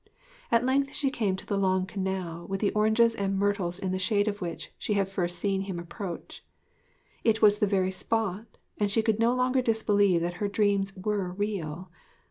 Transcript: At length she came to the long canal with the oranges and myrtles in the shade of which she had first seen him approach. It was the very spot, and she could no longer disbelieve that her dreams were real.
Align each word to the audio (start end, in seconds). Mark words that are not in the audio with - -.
At 0.49 0.65
length 0.65 0.93
she 0.95 1.11
came 1.11 1.35
to 1.35 1.45
the 1.45 1.59
long 1.59 1.85
canal 1.85 2.47
with 2.47 2.59
the 2.59 2.71
oranges 2.71 3.13
and 3.13 3.37
myrtles 3.37 3.77
in 3.77 3.91
the 3.91 3.99
shade 3.99 4.27
of 4.27 4.41
which 4.41 4.71
she 4.79 4.93
had 4.93 5.07
first 5.07 5.37
seen 5.37 5.61
him 5.61 5.77
approach. 5.77 6.43
It 7.23 7.43
was 7.43 7.59
the 7.59 7.67
very 7.67 7.91
spot, 7.91 8.57
and 8.79 8.89
she 8.89 9.03
could 9.03 9.19
no 9.19 9.35
longer 9.35 9.61
disbelieve 9.61 10.21
that 10.21 10.33
her 10.41 10.47
dreams 10.47 10.91
were 10.97 11.33
real. 11.33 11.91